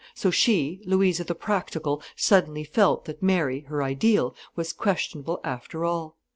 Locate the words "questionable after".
4.73-5.85